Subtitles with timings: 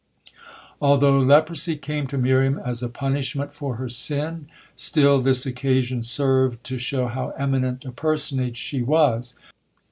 [0.81, 6.63] Although leprosy came to Miriam as a punishment for her sin, still this occasion served
[6.63, 9.35] to show how eminent a personage she was.